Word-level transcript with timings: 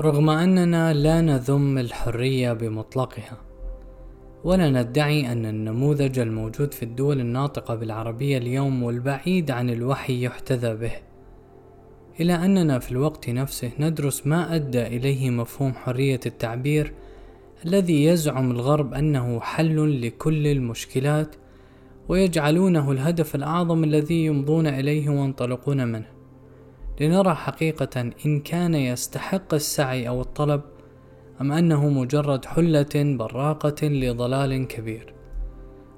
رغم 0.00 0.30
أننا 0.30 0.92
لا 0.92 1.20
نذم 1.20 1.78
الحرية 1.78 2.52
بمطلقها 2.52 3.36
ولا 4.44 4.70
ندعي 4.70 5.32
أن 5.32 5.46
النموذج 5.46 6.18
الموجود 6.18 6.74
في 6.74 6.82
الدول 6.82 7.20
الناطقة 7.20 7.74
بالعربية 7.74 8.38
اليوم 8.38 8.82
والبعيد 8.82 9.50
عن 9.50 9.70
الوحي 9.70 10.24
يحتذى 10.24 10.74
به. 10.74 10.92
إلى 12.20 12.34
أننا 12.34 12.78
في 12.78 12.92
الوقت 12.92 13.30
نفسه 13.30 13.70
ندرس 13.78 14.26
ما 14.26 14.54
أدى 14.54 14.82
إليه 14.82 15.30
مفهوم 15.30 15.72
حرية 15.72 16.20
التعبير 16.26 16.92
الذي 17.66 18.04
يزعم 18.04 18.50
الغرب 18.50 18.94
أنه 18.94 19.40
حل 19.40 20.06
لكل 20.06 20.46
المشكلات 20.46 21.36
ويجعلونه 22.08 22.90
الهدف 22.92 23.34
الأعظم 23.34 23.84
الذي 23.84 24.24
يمضون 24.24 24.66
إليه 24.66 25.08
وينطلقون 25.08 25.88
منه. 25.88 26.06
لنرى 27.00 27.34
حقيقة 27.34 28.10
إن 28.26 28.40
كان 28.40 28.74
يستحق 28.74 29.54
السعي 29.54 30.08
أو 30.08 30.20
الطلب 30.20 30.62
أم 31.40 31.52
أنه 31.52 31.88
مجرد 31.88 32.44
حلة 32.44 33.16
براقة 33.16 33.86
لضلال 33.86 34.66
كبير 34.66 35.14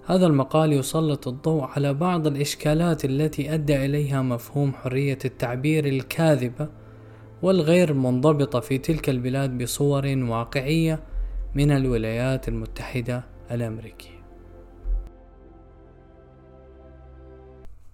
هذا 0.06 0.26
المقال 0.26 0.72
يسلط 0.72 1.28
الضوء 1.28 1.64
على 1.64 1.94
بعض 1.94 2.26
الإشكالات 2.26 3.04
التي 3.04 3.54
أدى 3.54 3.84
إليها 3.84 4.22
مفهوم 4.22 4.72
حرية 4.72 5.18
التعبير 5.24 5.86
الكاذبة 5.86 6.68
والغير 7.42 7.92
منضبطة 7.94 8.60
في 8.60 8.78
تلك 8.78 9.08
البلاد 9.08 9.62
بصور 9.62 10.06
واقعية 10.06 11.00
من 11.54 11.70
الولايات 11.70 12.48
المتحدة 12.48 13.24
الأمريكية. 13.50 14.15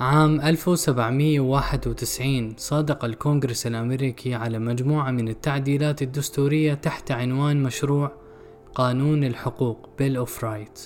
عام 0.00 0.40
1791 0.40 2.54
صادق 2.56 3.04
الكونغرس 3.04 3.66
الأمريكي 3.66 4.34
على 4.34 4.58
مجموعة 4.58 5.10
من 5.10 5.28
التعديلات 5.28 6.02
الدستورية 6.02 6.74
تحت 6.74 7.10
عنوان 7.10 7.62
مشروع 7.62 8.12
قانون 8.74 9.24
الحقوق 9.24 9.88
Bill 10.00 10.26
of 10.26 10.30
Rights. 10.42 10.80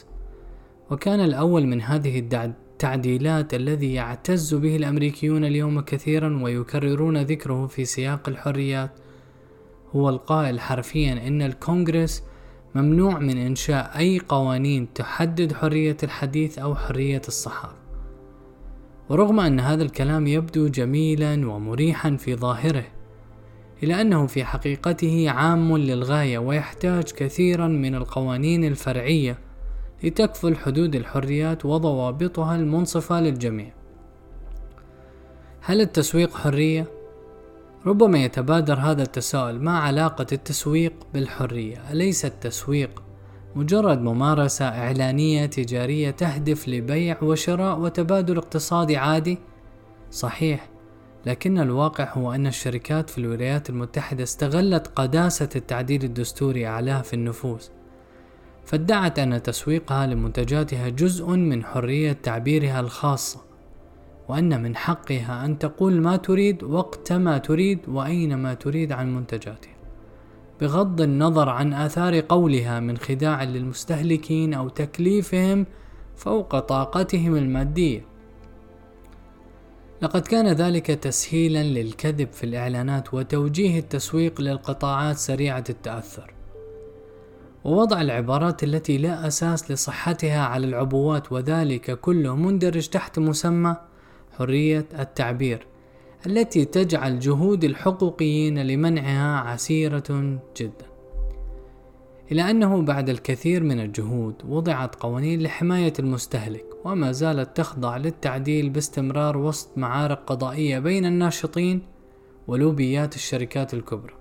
وكان 0.91 1.21
الأول 1.21 1.67
من 1.67 1.83
هذه 1.83 2.19
التعديلات 2.19 3.55
الذي 3.55 3.95
يعتز 3.95 4.55
به 4.55 4.77
الأمريكيون 4.77 5.45
اليوم 5.45 5.81
كثيرا 5.81 6.43
ويكررون 6.43 7.23
ذكره 7.23 7.67
في 7.67 7.85
سياق 7.85 8.29
الحريات. 8.29 8.91
هو 9.97 10.09
القائل 10.09 10.61
حرفيا 10.61 11.27
إن 11.27 11.43
الكونغرس 11.43 12.23
ممنوع 12.75 13.19
من 13.19 13.39
إنشاء 13.39 13.99
أي 13.99 14.21
قوانين 14.29 14.93
تحدد 14.93 15.53
حرية 15.53 15.97
الحديث 16.03 16.59
أو 16.59 16.75
حرية 16.75 17.23
الصحافة. 17.29 17.80
ورغم 19.11 19.41
أن 19.41 19.61
هذا 19.61 19.83
الكلام 19.83 20.27
يبدو 20.27 20.69
جميلا 20.69 21.51
ومريحا 21.51 22.17
في 22.17 22.37
ظاهره 22.37 22.85
إلا 23.83 24.01
أنه 24.01 24.27
في 24.27 24.45
حقيقته 24.45 25.31
عام 25.31 25.77
للغاية 25.77 26.39
ويحتاج 26.39 27.05
كثيرا 27.05 27.69
من 27.69 27.95
القوانين 27.95 28.65
الفرعية 28.65 29.39
لتكفل 30.05 30.57
حدود 30.57 30.95
الحريات 30.95 31.65
وضوابطها 31.65 32.57
المنصفة 32.57 33.21
للجميع. 33.21 33.73
هل 35.61 35.81
التسويق 35.81 36.37
حرية؟ 36.37 36.87
ربما 37.87 38.25
يتبادر 38.25 38.75
هذا 38.75 39.03
التساؤل 39.03 39.61
ما 39.63 39.79
علاقة 39.79 40.27
التسويق 40.33 40.93
بالحرية؟ 41.15 41.93
أليس 41.93 42.25
التسويق 42.25 43.03
مجرد 43.55 44.01
ممارسة 44.01 44.65
إعلانية 44.65 45.47
تجارية 45.47 46.11
تهدف 46.11 46.69
لبيع 46.69 47.23
وشراء 47.23 47.79
وتبادل 47.79 48.37
اقتصادي 48.37 48.97
عادي؟ 48.97 49.39
صحيح، 50.11 50.69
لكن 51.27 51.59
الواقع 51.59 52.13
هو 52.13 52.33
أن 52.33 52.47
الشركات 52.47 53.11
في 53.11 53.19
الولايات 53.19 53.71
المتحدة 53.71 54.23
استغلت 54.23 54.87
قداسة 54.87 55.49
التعديل 55.57 56.05
الدستوري 56.05 56.67
أعلاها 56.67 57.03
في 57.03 57.15
النفوس 57.15 57.71
فادعت 58.65 59.19
أن 59.19 59.43
تسويقها 59.43 60.07
لمنتجاتها 60.07 60.89
جزء 60.89 61.29
من 61.29 61.65
حرية 61.65 62.13
تعبيرها 62.13 62.81
الخاصة 62.81 63.41
وأن 64.29 64.63
من 64.63 64.77
حقها 64.77 65.45
أن 65.45 65.59
تقول 65.59 66.01
ما 66.01 66.17
تريد 66.17 66.63
وقت 66.63 67.13
ما 67.13 67.39
تريد 67.39 67.79
وأينما 67.89 68.55
تريد 68.55 68.93
عن 68.93 69.15
منتجاتها 69.15 69.80
بغض 70.61 71.01
النظر 71.01 71.49
عن 71.49 71.73
آثار 71.73 72.21
قولها 72.21 72.81
من 72.81 72.97
خداع 72.97 73.43
للمستهلكين 73.43 74.55
أو 74.55 74.69
تكليفهم 74.69 75.67
فوق 76.17 76.59
طاقتهم 76.59 77.37
المادية. 77.37 78.05
لقد 80.03 80.21
كان 80.21 80.49
ذلك 80.49 80.87
تسهيلا 80.87 81.63
للكذب 81.63 82.33
في 82.33 82.45
الإعلانات 82.45 83.15
وتوجيه 83.15 83.79
التسويق 83.79 84.41
للقطاعات 84.41 85.17
سريعة 85.17 85.65
التأثر. 85.71 86.35
ووضع 87.65 88.01
العبارات 88.01 88.65
التي 88.65 88.99
لا 88.99 89.27
أساس 89.27 89.71
لصحتها 89.71 90.41
على 90.41 90.67
العبوات 90.67 91.33
وذلك 91.33 92.01
كله 92.01 92.37
مندرج 92.37 92.89
تحت 92.89 93.19
مسمى 93.19 93.77
حرية 94.39 94.87
التعبير. 94.99 95.67
التي 96.27 96.65
تجعل 96.65 97.19
جهود 97.19 97.65
الحقوقيين 97.65 98.59
لمنعها 98.59 99.41
عسيرة 99.41 100.39
جدا. 100.57 100.87
إلى 102.33 102.51
أنه 102.51 102.83
بعد 102.83 103.09
الكثير 103.09 103.63
من 103.63 103.81
الجهود 103.81 104.35
وضعت 104.49 104.95
قوانين 104.95 105.43
لحماية 105.43 105.93
المستهلك 105.99 106.65
وما 106.85 107.13
زالت 107.13 107.57
تخضع 107.57 107.97
للتعديل 107.97 108.71
باستمرار 108.71 109.39
وسط 109.39 109.79
معارك 109.79 110.19
قضائية 110.27 110.79
بين 110.79 111.05
الناشطين 111.05 111.83
ولوبيات 112.47 113.15
الشركات 113.15 113.75
الكبرى. 113.75 114.15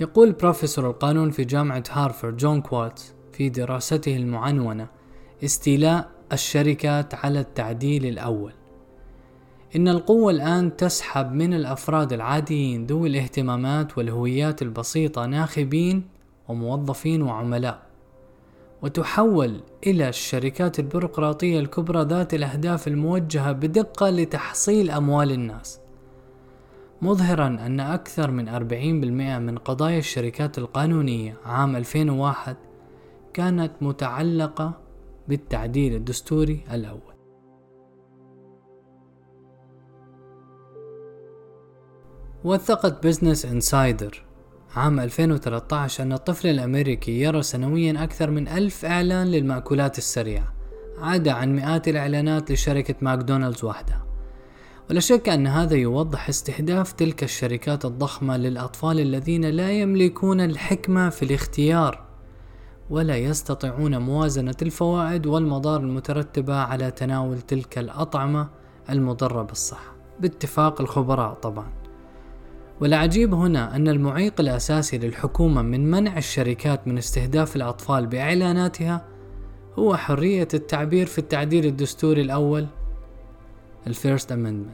يقول 0.00 0.32
بروفيسور 0.32 0.90
القانون 0.90 1.30
في 1.30 1.44
جامعة 1.44 1.84
هارفارد 1.90 2.36
جون 2.36 2.60
كواتس 2.60 3.14
في 3.32 3.48
دراسته 3.48 4.16
المعنونة 4.16 4.88
استيلاء 5.44 6.10
الشركات 6.32 7.14
على 7.14 7.40
التعديل 7.40 8.06
الأول. 8.06 8.52
إن 9.76 9.88
القوة 9.88 10.30
الآن 10.32 10.76
تسحب 10.76 11.32
من 11.32 11.54
الأفراد 11.54 12.12
العاديين 12.12 12.86
ذوي 12.86 13.08
الاهتمامات 13.08 13.98
والهويات 13.98 14.62
البسيطة 14.62 15.26
ناخبين 15.26 16.08
وموظفين 16.48 17.22
وعملاء. 17.22 17.82
وتحول 18.82 19.60
إلى 19.86 20.08
الشركات 20.08 20.78
البيروقراطية 20.78 21.60
الكبرى 21.60 22.02
ذات 22.02 22.34
الأهداف 22.34 22.88
الموجهة 22.88 23.52
بدقة 23.52 24.10
لتحصيل 24.10 24.90
أموال 24.90 25.32
الناس. 25.32 25.80
مظهرا 27.02 27.46
أن 27.46 27.80
أكثر 27.80 28.30
من 28.30 28.48
40% 28.48 29.38
من 29.38 29.58
قضايا 29.58 29.98
الشركات 29.98 30.58
القانونية 30.58 31.36
عام 31.44 31.76
2001 31.76 32.56
كانت 33.34 33.72
متعلقة 33.80 34.72
بالتعديل 35.28 35.94
الدستوري 35.94 36.60
الأول. 36.72 37.11
وثقت 42.44 43.06
بزنس 43.06 43.44
انسايدر 43.44 44.22
عام 44.76 45.00
2013 45.00 46.02
أن 46.02 46.12
الطفل 46.12 46.48
الأمريكي 46.48 47.20
يرى 47.20 47.42
سنويا 47.42 48.04
أكثر 48.04 48.30
من 48.30 48.48
ألف 48.48 48.84
إعلان 48.84 49.26
للمأكولات 49.26 49.98
السريعة 49.98 50.52
عدا 50.98 51.32
عن 51.32 51.56
مئات 51.56 51.88
الإعلانات 51.88 52.52
لشركة 52.52 52.94
ماكدونالدز 53.00 53.64
وحدها 53.64 54.04
ولا 54.90 55.00
شك 55.00 55.28
أن 55.28 55.46
هذا 55.46 55.76
يوضح 55.76 56.28
استهداف 56.28 56.92
تلك 56.92 57.22
الشركات 57.22 57.84
الضخمة 57.84 58.36
للأطفال 58.36 59.00
الذين 59.00 59.44
لا 59.44 59.72
يملكون 59.72 60.40
الحكمة 60.40 61.08
في 61.08 61.24
الاختيار 61.24 62.04
ولا 62.90 63.16
يستطيعون 63.16 63.98
موازنة 63.98 64.56
الفوائد 64.62 65.26
والمضار 65.26 65.80
المترتبة 65.80 66.54
على 66.54 66.90
تناول 66.90 67.40
تلك 67.40 67.78
الأطعمة 67.78 68.48
المضرة 68.90 69.42
بالصحة. 69.42 69.92
باتفاق 70.20 70.80
الخبراء 70.80 71.34
طبعا. 71.34 71.81
والعجيب 72.82 73.34
هنا 73.34 73.76
أن 73.76 73.88
المعيق 73.88 74.40
الأساسي 74.40 74.98
للحكومة 74.98 75.62
من 75.62 75.90
منع 75.90 76.18
الشركات 76.18 76.88
من 76.88 76.98
استهداف 76.98 77.56
الأطفال 77.56 78.06
بإعلاناتها 78.06 79.04
هو 79.78 79.96
حرية 79.96 80.48
التعبير 80.54 81.06
في 81.06 81.18
التعديل 81.18 81.66
الدستوري 81.66 82.22
الأول 82.22 82.66
ال 83.86 83.94
First 83.94 84.32
Amendment 84.32 84.68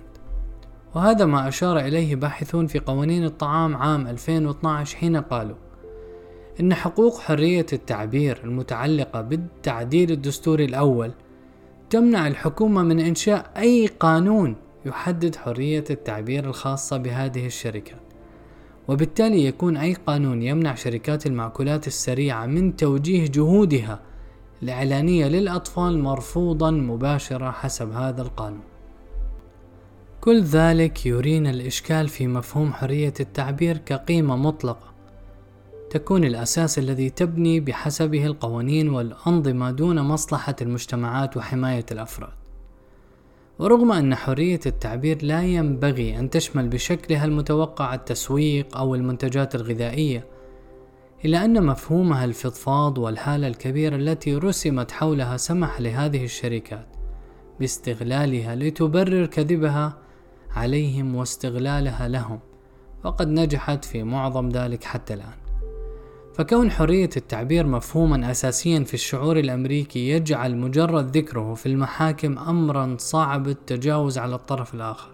وهذا 0.95 1.25
ما 1.25 1.49
أشار 1.49 1.79
إليه 1.79 2.17
باحثون 2.17 2.67
في 2.67 2.79
قوانين 2.79 3.25
الطعام 3.25 3.77
عام 3.77 4.07
2012 4.07 4.97
حين 4.97 5.17
قالوا 5.17 5.57
إن 6.61 6.75
حقوق 6.75 7.19
حرية 7.19 7.67
التعبير 7.73 8.41
المتعلقة 8.45 9.21
بالتعديل 9.21 10.11
الدستوري 10.11 10.65
الأول 10.65 11.13
تمنع 11.91 12.27
الحكومة 12.27 12.83
من 12.83 13.01
إنشاء 13.01 13.51
أي 13.57 13.87
قانون 13.87 14.57
يحدد 14.89 15.37
حرية 15.37 15.85
التعبير 15.91 16.45
الخاصة 16.45 16.97
بهذه 16.97 17.47
الشركات 17.47 18.01
وبالتالي 18.89 19.45
يكون 19.45 19.77
أي 19.77 19.95
قانون 19.95 20.43
يمنع 20.43 20.75
شركات 20.75 21.27
المأكولات 21.27 21.87
السريعة 21.87 22.47
من 22.47 22.77
توجيه 22.77 23.27
جهودها 23.27 24.01
الإعلانية 24.63 25.27
للأطفال 25.27 25.99
مرفوضا 25.99 26.71
مباشرة 26.71 27.51
حسب 27.51 27.93
هذا 27.93 28.23
القانون. 28.23 28.63
كل 30.21 30.43
ذلك 30.43 31.07
يرينا 31.07 31.51
الإشكال 31.51 32.09
في 32.09 32.27
مفهوم 32.27 32.73
حرية 32.73 33.15
التعبير 33.21 33.79
كقيمة 33.79 34.37
مطلقة. 34.37 34.89
تكون 35.91 36.25
الأساس 36.25 36.79
الذي 36.79 37.11
تبني 37.11 37.61
بحسبه 37.61 38.27
القوانين 38.27 38.89
والأنظمة 38.89 39.71
دون 39.71 40.01
مصلحة 40.01 40.57
المجتمعات 40.63 41.37
وحماية 41.37 41.87
الأفراد. 41.91 42.33
ورغم 43.59 43.93
أن 43.93 44.15
حرية 44.15 44.61
التعبير 44.67 45.25
لا 45.25 45.43
ينبغي 45.43 46.19
أن 46.19 46.31
تشمل 46.31 46.69
بشكلها 46.69 47.25
المتوقع 47.25 47.95
التسويق 47.95 48.77
أو 48.77 48.95
المنتجات 48.95 49.55
الغذائية 49.55 50.27
إلا 51.25 51.45
أن 51.45 51.67
مفهومها 51.67 52.25
الفضفاض 52.25 52.99
والهالة 52.99 53.49
الكبيرة 53.49 53.97
التي 53.97 54.35
رسمت 54.35 54.91
حولها 54.91 55.37
سمح 55.37 55.81
لهذه 55.81 56.25
الشركات 56.25 56.87
باستغلالها 57.61 58.55
لتبرر 58.55 59.27
كذبها 59.27 59.99
عليهم 60.51 61.15
واستغلالها 61.15 62.09
لهم 62.09 62.41
وقد 63.05 63.29
نجحت 63.29 63.85
في 63.85 64.03
معظم 64.03 64.49
ذلك 64.49 64.85
حتى 64.85 65.15
الآن. 65.15 65.48
فكون 66.39 66.71
حرية 66.71 67.11
التعبير 67.17 67.67
مفهوما 67.67 68.31
أساسيا 68.31 68.85
في 68.85 68.95
الشعور 68.95 69.39
الأمريكي 69.39 70.09
يجعل 70.09 70.57
مجرد 70.57 71.17
ذكره 71.17 71.55
في 71.55 71.67
المحاكم 71.67 72.39
أمرا 72.39 72.97
صعب 72.99 73.49
التجاوز 73.49 74.19
على 74.19 74.35
الطرف 74.35 74.75
الآخر. 74.75 75.11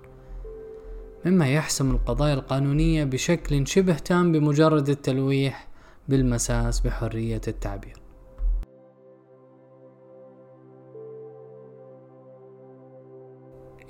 مما 1.25 1.49
يحسم 1.49 1.91
القضايا 1.91 2.35
القانونية 2.35 3.05
بشكل 3.05 3.67
شبه 3.67 3.95
تام 3.95 4.33
بمجرد 4.33 4.89
التلويح 4.89 5.69
بالمساس 6.09 6.81
بحرية 6.81 7.41
التعبير. 7.49 8.04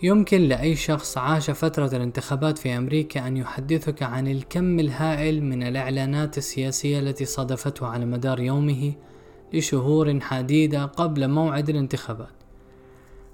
يمكن 0.03 0.41
لأي 0.43 0.77
شخص 0.77 1.19
عاش 1.19 1.51
فترة 1.51 1.97
الانتخابات 1.97 2.59
في 2.59 2.77
أمريكا 2.77 3.27
أن 3.27 3.37
يحدثك 3.37 4.03
عن 4.03 4.29
الكم 4.29 4.81
الهائل 4.81 5.45
من 5.45 5.63
الإعلانات 5.63 6.39
السياسية 6.39 6.99
التي 6.99 7.25
صادفته 7.25 7.87
على 7.87 8.05
مدار 8.05 8.41
يومه 8.41 8.93
لشهور 9.53 10.19
عديدة 10.31 10.85
قبل 10.85 11.29
موعد 11.29 11.69
الانتخابات. 11.69 12.45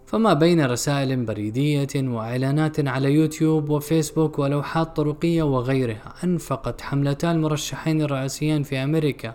فما 0.06 0.32
بين 0.32 0.66
رسائل 0.66 1.24
بريدية 1.24 1.88
وإعلانات 1.96 2.88
على 2.88 3.12
يوتيوب 3.12 3.70
وفيسبوك 3.70 4.38
ولوحات 4.38 4.96
طرقية 4.96 5.42
وغيرها 5.42 6.14
أنفقت 6.24 6.80
حملتا 6.80 7.32
المرشحين 7.32 8.02
الرئاسيين 8.02 8.62
في 8.62 8.76
أمريكا 8.76 9.34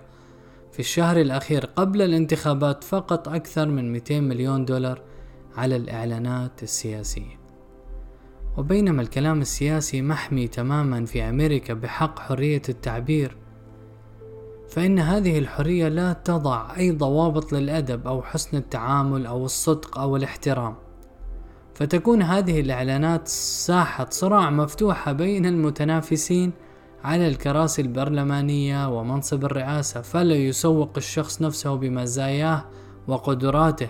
في 0.71 0.79
الشهر 0.79 1.21
الأخير 1.21 1.65
قبل 1.65 2.01
الانتخابات 2.01 2.83
فقط 2.83 3.27
أكثر 3.27 3.67
من 3.67 3.91
200 3.91 4.19
مليون 4.19 4.65
دولار 4.65 5.01
على 5.57 5.75
الإعلانات 5.75 6.63
السياسية. 6.63 7.39
وبينما 8.57 9.01
الكلام 9.01 9.41
السياسي 9.41 10.01
محمي 10.01 10.47
تماما 10.47 11.05
في 11.05 11.23
أمريكا 11.23 11.73
بحق 11.73 12.19
حرية 12.19 12.61
التعبير 12.69 13.37
فإن 14.69 14.99
هذه 14.99 15.39
الحرية 15.39 15.87
لا 15.87 16.13
تضع 16.13 16.77
أي 16.77 16.91
ضوابط 16.91 17.53
للأدب 17.53 18.07
أو 18.07 18.21
حسن 18.21 18.57
التعامل 18.57 19.25
أو 19.25 19.45
الصدق 19.45 19.99
أو 19.99 20.15
الاحترام. 20.15 20.75
فتكون 21.73 22.21
هذه 22.21 22.59
الإعلانات 22.59 23.27
ساحة 23.27 24.07
صراع 24.09 24.49
مفتوحة 24.49 25.11
بين 25.11 25.45
المتنافسين 25.45 26.51
على 27.03 27.27
الكراسي 27.27 27.81
البرلمانية 27.81 28.99
ومنصب 28.99 29.45
الرئاسة 29.45 30.01
فلا 30.01 30.35
يسوق 30.35 30.91
الشخص 30.97 31.41
نفسه 31.41 31.75
بمزاياه 31.75 32.65
وقدراته. 33.07 33.89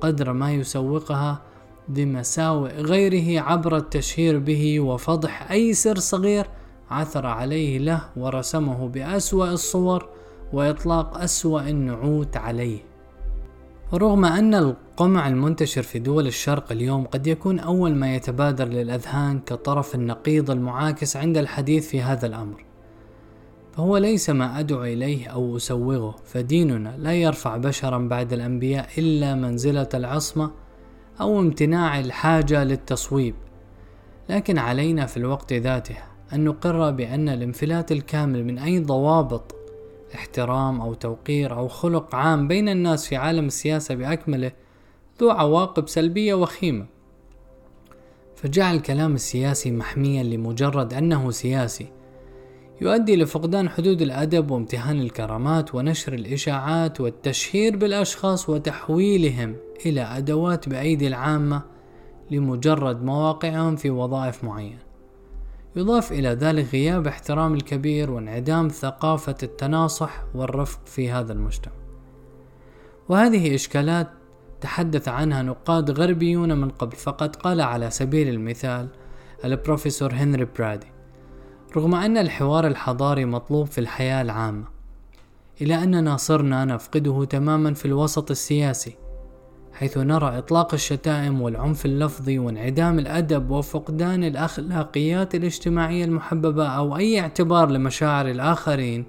قدر 0.00 0.32
ما 0.32 0.52
يسوقها 0.52 1.42
بمساوئ 1.88 2.70
غيره 2.70 3.42
عبر 3.42 3.76
التشهير 3.76 4.38
به 4.38 4.80
وفضح 4.80 5.50
أي 5.50 5.74
سر 5.74 5.98
صغير 5.98 6.46
عثر 6.90 7.26
عليه 7.26 7.78
له 7.78 8.00
ورسمه 8.16 8.88
بأسوأ 8.88 9.50
الصور 9.52 10.08
وإطلاق 10.52 11.18
أسوأ 11.18 11.60
النعوت 11.60 12.36
عليه. 12.36 12.78
ورغم 13.92 14.24
أن 14.24 14.54
القمع 14.54 15.28
المنتشر 15.28 15.82
في 15.82 15.98
دول 15.98 16.26
الشرق 16.26 16.72
اليوم 16.72 17.04
قد 17.04 17.26
يكون 17.26 17.58
أول 17.58 17.94
ما 17.94 18.14
يتبادر 18.14 18.68
للأذهان 18.68 19.40
كطرف 19.40 19.94
النقيض 19.94 20.50
المعاكس 20.50 21.16
عند 21.16 21.36
الحديث 21.36 21.88
في 21.88 22.02
هذا 22.02 22.26
الأمر. 22.26 22.67
فهو 23.78 23.96
ليس 23.96 24.30
ما 24.30 24.60
أدعو 24.60 24.84
إليه 24.84 25.28
أو 25.28 25.56
أسوغه 25.56 26.16
فديننا 26.24 26.96
لا 26.98 27.12
يرفع 27.12 27.56
بشرا 27.56 27.98
بعد 27.98 28.32
الأنبياء 28.32 28.88
إلا 28.98 29.34
منزلة 29.34 29.88
العصمة 29.94 30.50
أو 31.20 31.40
امتناع 31.40 32.00
الحاجة 32.00 32.64
للتصويب. 32.64 33.34
لكن 34.28 34.58
علينا 34.58 35.06
في 35.06 35.16
الوقت 35.16 35.52
ذاته 35.52 35.96
أن 36.32 36.44
نقر 36.44 36.90
بأن 36.90 37.28
الانفلات 37.28 37.92
الكامل 37.92 38.44
من 38.44 38.58
أي 38.58 38.80
ضوابط 38.80 39.54
احترام 40.14 40.80
أو 40.80 40.94
توقير 40.94 41.56
أو 41.56 41.68
خلق 41.68 42.14
عام 42.14 42.48
بين 42.48 42.68
الناس 42.68 43.06
في 43.06 43.16
عالم 43.16 43.46
السياسة 43.46 43.94
بأكمله 43.94 44.52
ذو 45.20 45.30
عواقب 45.30 45.88
سلبية 45.88 46.34
وخيمة. 46.34 46.86
فجعل 48.36 48.76
الكلام 48.76 49.14
السياسي 49.14 49.70
محميا 49.70 50.22
لمجرد 50.22 50.94
أنه 50.94 51.30
سياسي 51.30 51.97
يؤدي 52.80 53.16
لفقدان 53.16 53.68
حدود 53.68 54.02
الأدب 54.02 54.50
وامتهان 54.50 55.00
الكرامات 55.00 55.74
ونشر 55.74 56.12
الإشاعات 56.12 57.00
والتشهير 57.00 57.76
بالأشخاص 57.76 58.48
وتحويلهم 58.48 59.56
إلى 59.86 60.00
أدوات 60.00 60.68
بأيدي 60.68 61.06
العامة 61.06 61.62
لمجرد 62.30 63.02
مواقعهم 63.02 63.76
في 63.76 63.90
وظائف 63.90 64.44
معينة. 64.44 64.78
يضاف 65.76 66.12
إلى 66.12 66.28
ذلك 66.28 66.72
غياب 66.72 67.06
احترام 67.06 67.54
الكبير 67.54 68.10
وانعدام 68.10 68.68
ثقافة 68.68 69.36
التناصح 69.42 70.24
والرفق 70.34 70.80
في 70.86 71.10
هذا 71.10 71.32
المجتمع. 71.32 71.74
وهذه 73.08 73.54
إشكالات 73.54 74.08
تحدث 74.60 75.08
عنها 75.08 75.42
نقاد 75.42 75.90
غربيون 75.90 76.58
من 76.58 76.68
قبل 76.68 76.96
فقد 76.96 77.36
قال 77.36 77.60
على 77.60 77.90
سبيل 77.90 78.28
المثال 78.28 78.88
البروفيسور 79.44 80.12
هنري 80.12 80.44
برادي 80.58 80.97
رغم 81.76 81.94
أن 81.94 82.16
الحوار 82.16 82.66
الحضاري 82.66 83.24
مطلوب 83.24 83.66
في 83.66 83.78
الحياة 83.78 84.22
العامة 84.22 84.64
إلى 85.60 85.74
أننا 85.82 86.16
صرنا 86.16 86.64
نفقده 86.64 87.24
تماما 87.24 87.74
في 87.74 87.84
الوسط 87.84 88.30
السياسي 88.30 88.94
حيث 89.72 89.98
نرى 89.98 90.38
إطلاق 90.38 90.74
الشتائم 90.74 91.42
والعنف 91.42 91.86
اللفظي 91.86 92.38
وانعدام 92.38 92.98
الأدب 92.98 93.50
وفقدان 93.50 94.24
الأخلاقيات 94.24 95.34
الاجتماعية 95.34 96.04
المحببة 96.04 96.68
أو 96.68 96.96
أي 96.96 97.20
اعتبار 97.20 97.70
لمشاعر 97.70 98.28
الآخرين 98.30 99.04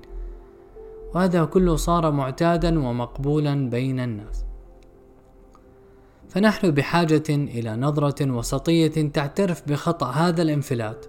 وهذا 1.14 1.46
كله 1.46 1.76
صار 1.76 2.12
معتادا 2.12 2.80
ومقبولا 2.80 3.70
بين 3.70 4.00
الناس. 4.00 4.46
فنحن 6.30 6.72
بحاجة 6.72 7.24
إلى 7.30 7.76
نظرة 7.76 8.32
وسطية 8.32 9.12
تعترف 9.12 9.64
بخطأ 9.68 10.12
هذا 10.12 10.42
الانفلات 10.42 11.06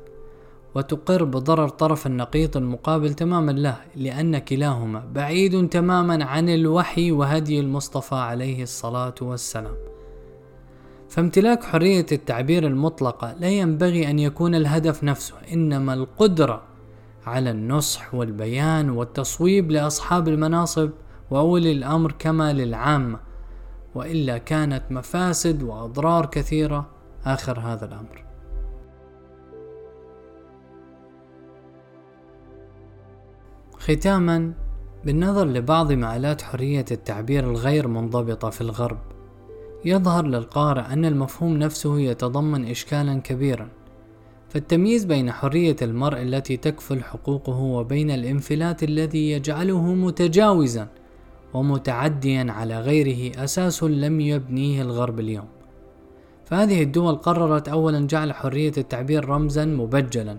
وتقر 0.75 1.25
بضرر 1.25 1.69
طرف 1.69 2.07
النقيض 2.07 2.57
المقابل 2.57 3.15
تماما 3.15 3.53
له 3.53 3.77
لأن 3.97 4.39
كلاهما 4.39 5.05
بعيد 5.15 5.69
تماما 5.69 6.25
عن 6.25 6.49
الوحي 6.49 7.12
وهدي 7.12 7.61
المصطفى 7.61 8.15
عليه 8.15 8.62
الصلاة 8.62 9.15
والسلام. 9.23 9.75
فامتلاك 11.09 11.65
حرية 11.65 12.07
التعبير 12.12 12.67
المطلقة 12.67 13.35
لا 13.41 13.49
ينبغي 13.49 14.11
أن 14.11 14.19
يكون 14.19 14.55
الهدف 14.55 15.05
نفسه 15.05 15.35
إنما 15.53 15.95
القدرة 15.95 16.62
على 17.27 17.50
النصح 17.50 18.15
والبيان 18.15 18.91
والتصويب 18.91 19.71
لأصحاب 19.71 20.29
المناصب 20.29 20.91
وأولي 21.31 21.73
الأمر 21.73 22.15
كما 22.19 22.53
للعامة 22.53 23.19
وإلا 23.95 24.39
كانت 24.39 24.83
مفاسد 24.91 25.62
وأضرار 25.62 26.27
كثيرة 26.27 26.87
آخر 27.25 27.61
هذا 27.61 27.85
الأمر. 27.85 28.29
ختاما 33.80 34.52
بالنظر 35.04 35.46
لبعض 35.46 35.92
مآلات 35.92 36.42
حرية 36.42 36.84
التعبير 36.90 37.50
الغير 37.50 37.88
منضبطة 37.88 38.50
في 38.50 38.60
الغرب 38.60 38.99
يظهر 39.84 40.26
للقارئ 40.26 40.92
أن 40.92 41.04
المفهوم 41.04 41.56
نفسه 41.56 42.00
يتضمن 42.00 42.70
إشكالا 42.70 43.20
كبيرا 43.20 43.68
فالتمييز 44.49 45.04
بين 45.04 45.32
حرية 45.32 45.76
المرء 45.82 46.22
التي 46.22 46.56
تكفل 46.56 47.02
حقوقه 47.02 47.58
وبين 47.58 48.10
الانفلات 48.10 48.82
الذي 48.82 49.30
يجعله 49.30 49.94
متجاوزا 49.94 50.88
ومتعديا 51.54 52.46
على 52.52 52.80
غيره 52.80 53.44
أساس 53.44 53.82
لم 53.82 54.20
يبنيه 54.20 54.82
الغرب 54.82 55.20
اليوم. 55.20 55.49
فهذه 56.44 56.82
الدول 56.82 57.14
قررت 57.14 57.68
أولا 57.68 58.06
جعل 58.06 58.32
حرية 58.32 58.72
التعبير 58.78 59.28
رمزا 59.28 59.64
مبجلا 59.64 60.37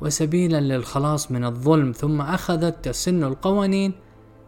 وسبيلا 0.00 0.60
للخلاص 0.60 1.32
من 1.32 1.44
الظلم 1.44 1.92
ثم 1.92 2.20
أخذت 2.20 2.84
تسن 2.84 3.24
القوانين 3.24 3.92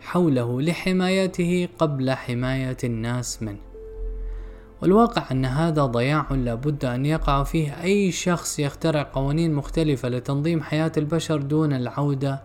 حوله 0.00 0.62
لحمايته 0.62 1.68
قبل 1.78 2.10
حماية 2.10 2.76
الناس 2.84 3.42
منه. 3.42 3.58
والواقع 4.82 5.30
أن 5.30 5.44
هذا 5.44 5.86
ضياع 5.86 6.26
لابد 6.30 6.84
أن 6.84 7.06
يقع 7.06 7.42
فيه 7.42 7.82
أي 7.82 8.12
شخص 8.12 8.58
يخترع 8.58 9.02
قوانين 9.12 9.54
مختلفة 9.54 10.08
لتنظيم 10.08 10.62
حياة 10.62 10.92
البشر 10.96 11.42
دون 11.42 11.72
العودة 11.72 12.42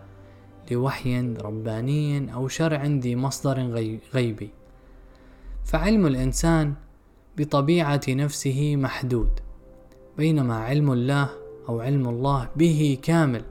لوحي 0.72 1.20
رباني 1.22 2.34
أو 2.34 2.48
شرع 2.48 2.86
ذي 2.86 3.16
مصدر 3.16 3.60
غيبي. 4.14 4.50
فعلم 5.66 6.08
الإنسان 6.08 6.74
بطبيعة 7.38 8.02
نفسه 8.10 8.76
محدود 8.76 9.30
بينما 10.18 10.56
علم 10.56 10.92
الله 10.92 11.41
أو 11.70 11.82
علم 11.82 12.10
الله 12.10 12.50
به 12.56 12.98
كامل. 13.02 13.42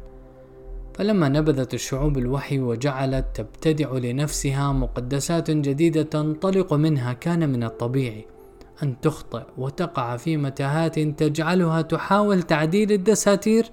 فلما 0.94 1.28
نبذت 1.28 1.74
الشعوب 1.74 2.18
الوحي 2.18 2.58
وجعلت 2.60 3.26
تبتدع 3.34 3.92
لنفسها 3.92 4.72
مقدسات 4.72 5.50
جديدة 5.50 6.02
تنطلق 6.02 6.72
منها 6.72 7.12
كان 7.12 7.48
من 7.48 7.64
الطبيعي 7.64 8.26
أن 8.82 9.00
تخطئ 9.00 9.42
وتقع 9.58 10.16
في 10.16 10.36
متاهات 10.36 10.98
تجعلها 10.98 11.82
تحاول 11.82 12.42
تعديل 12.42 12.92
الدساتير. 12.92 13.70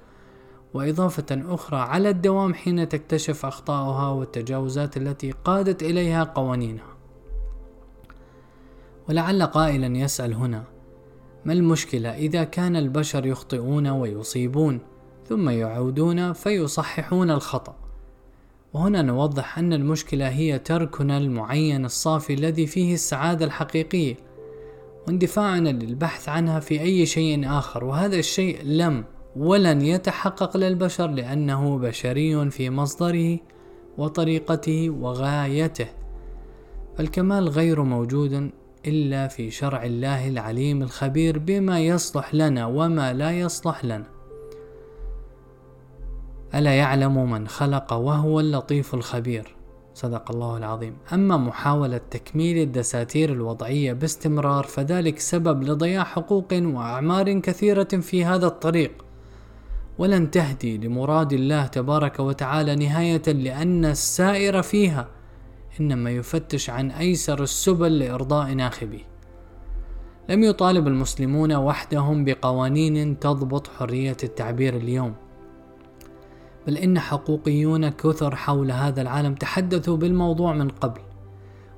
وإضافة 0.73 1.25
أخرى 1.31 1.79
على 1.79 2.09
الدوام 2.09 2.53
حين 2.53 2.89
تكتشف 2.89 3.45
أخطاؤها 3.45 4.09
والتجاوزات 4.09 4.97
التي 4.97 5.31
قادت 5.31 5.83
إليها 5.83 6.23
قوانينها. 6.23 6.97
ولعل 9.09 9.43
قائلا 9.43 9.97
يسأل 9.97 10.33
هنا 10.33 10.63
ما 11.47 11.53
المشكلة 11.53 12.09
إذا 12.09 12.43
كان 12.43 12.75
البشر 12.75 13.25
يخطئون 13.25 13.87
ويصيبون 13.87 14.79
ثم 15.29 15.49
يعودون 15.49 16.33
فيصححون 16.33 17.31
الخطأ. 17.31 17.75
وهنا 18.73 19.01
نوضح 19.01 19.59
أن 19.59 19.73
المشكلة 19.73 20.29
هي 20.29 20.59
تركنا 20.59 21.17
المعين 21.17 21.85
الصافي 21.85 22.33
الذي 22.33 22.67
فيه 22.67 22.93
السعادة 22.93 23.45
الحقيقية 23.45 24.15
واندفاعنا 25.07 25.69
للبحث 25.69 26.29
عنها 26.29 26.59
في 26.59 26.81
أي 26.81 27.05
شيء 27.05 27.49
آخر. 27.49 27.83
وهذا 27.83 28.15
الشيء 28.15 28.63
لم 28.63 29.03
ولن 29.35 29.81
يتحقق 29.81 30.57
للبشر 30.57 31.07
لأنه 31.07 31.77
بشري 31.77 32.49
في 32.49 32.69
مصدره 32.69 33.39
وطريقته 33.97 34.89
وغايته. 34.89 35.87
فالكمال 36.97 37.49
غير 37.49 37.83
موجود 37.83 38.51
إلا 38.85 39.27
في 39.27 39.51
شرع 39.51 39.83
الله 39.83 40.27
العليم 40.27 40.81
الخبير 40.81 41.39
بما 41.39 41.79
يصلح 41.79 42.35
لنا 42.35 42.65
وما 42.65 43.13
لا 43.13 43.31
يصلح 43.31 43.85
لنا. 43.85 44.07
ألا 46.55 46.73
يعلم 46.73 47.31
من 47.31 47.47
خلق 47.47 47.93
وهو 47.93 48.39
اللطيف 48.39 48.93
الخبير؟ 48.93 49.55
صدق 49.93 50.31
الله 50.31 50.57
العظيم. 50.57 50.97
أما 51.13 51.37
محاولة 51.37 52.01
تكميل 52.11 52.57
الدساتير 52.57 53.31
الوضعية 53.33 53.93
باستمرار 53.93 54.63
فذلك 54.63 55.19
سبب 55.19 55.63
لضياع 55.63 56.03
حقوق 56.03 56.47
وأعمار 56.53 57.39
كثيرة 57.39 57.83
في 57.83 58.25
هذا 58.25 58.47
الطريق. 58.47 58.91
ولن 59.97 60.31
تهدي 60.31 60.77
لمراد 60.77 61.33
الله 61.33 61.65
تبارك 61.65 62.19
وتعالى 62.19 62.75
نهاية 62.75 63.23
لأن 63.27 63.85
السائر 63.85 64.61
فيها. 64.61 65.16
إنما 65.79 66.11
يفتش 66.11 66.69
عن 66.69 66.91
أيسر 66.91 67.43
السبل 67.43 67.99
لإرضاء 67.99 68.53
ناخبه. 68.53 69.01
لم 70.29 70.43
يطالب 70.43 70.87
المسلمون 70.87 71.53
وحدهم 71.53 72.25
بقوانين 72.25 73.19
تضبط 73.19 73.67
حرية 73.67 74.17
التعبير 74.23 74.77
اليوم. 74.77 75.13
بل 76.67 76.77
إن 76.77 76.99
حقوقيون 76.99 77.89
كثر 77.89 78.35
حول 78.35 78.71
هذا 78.71 79.01
العالم 79.01 79.35
تحدثوا 79.35 79.97
بالموضوع 79.97 80.53
من 80.53 80.69
قبل. 80.69 81.01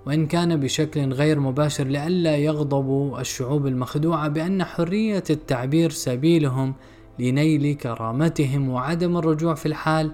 وإن 0.05 0.27
كان 0.27 0.59
بشكل 0.59 1.13
غير 1.13 1.39
مباشر 1.39 1.83
لئلا 1.83 2.37
يغضبوا 2.37 3.21
الشعوب 3.21 3.67
المخدوعة 3.67 4.27
بأن 4.27 4.63
حرية 4.63 5.23
التعبير 5.29 5.89
سبيلهم 5.89 6.73
لنيل 7.19 7.75
كرامتهم 7.75 8.69
وعدم 8.69 9.17
الرجوع 9.17 9.53
في 9.53 9.65
الحال 9.65 10.11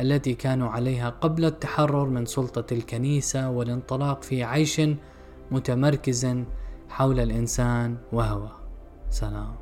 التي 0.00 0.34
كانوا 0.34 0.68
عليها 0.68 1.10
قبل 1.10 1.44
التحرر 1.44 2.08
من 2.08 2.26
سلطة 2.26 2.74
الكنيسة 2.74 3.50
والانطلاق 3.50 4.22
في 4.22 4.44
عيش 4.44 4.80
متمركز 5.50 6.36
حول 6.88 7.20
الإنسان 7.20 7.96
وهو. 8.12 8.48
سلام. 9.10 9.59